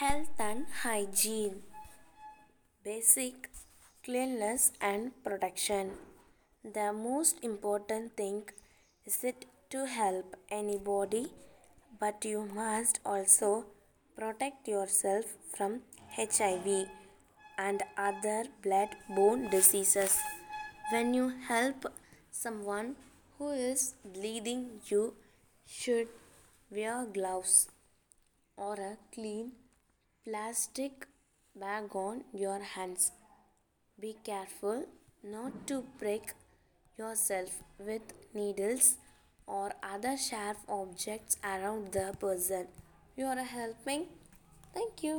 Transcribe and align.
Health 0.00 0.38
and 0.38 0.64
hygiene. 0.82 1.56
Basic 2.82 3.50
cleanliness 4.02 4.72
and 4.80 5.12
protection. 5.22 5.90
The 6.64 6.90
most 6.94 7.44
important 7.44 8.16
thing 8.16 8.44
is 9.04 9.22
it 9.24 9.44
to 9.68 9.84
help 9.84 10.36
anybody, 10.50 11.26
but 12.00 12.24
you 12.24 12.48
must 12.54 13.00
also 13.04 13.66
protect 14.16 14.66
yourself 14.66 15.36
from 15.54 15.80
HIV 16.16 16.88
and 17.58 17.82
other 17.98 18.44
blood-borne 18.62 19.50
diseases. 19.50 20.18
When 20.90 21.12
you 21.12 21.30
help 21.46 21.92
someone 22.30 22.96
who 23.36 23.50
is 23.50 23.96
bleeding, 24.02 24.80
you 24.86 25.12
should 25.66 26.08
wear 26.70 27.04
gloves 27.04 27.68
or 28.56 28.76
a 28.92 28.96
clean 29.14 29.52
plastic 30.24 31.06
bag 31.54 31.94
on 31.94 32.24
your 32.32 32.60
hands. 32.62 33.12
Be 33.98 34.16
careful 34.24 34.84
not 35.22 35.66
to 35.68 35.84
prick 35.98 36.34
yourself 36.98 37.62
with 37.78 38.02
needles 38.34 38.96
or 39.46 39.72
other 39.82 40.16
sharp 40.16 40.58
objects 40.68 41.36
around 41.42 41.92
the 41.92 42.14
person 42.20 42.66
you 43.16 43.26
are 43.26 43.44
helping. 43.58 44.06
Thank 44.74 45.02
you. 45.02 45.16